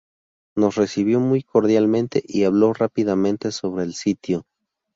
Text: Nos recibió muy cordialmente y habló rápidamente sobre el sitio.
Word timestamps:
Nos 0.57 0.77
recibió 0.77 1.19
muy 1.19 1.43
cordialmente 1.43 2.23
y 2.25 2.45
habló 2.45 2.73
rápidamente 2.73 3.51
sobre 3.51 3.83
el 3.83 3.93
sitio. 3.93 4.47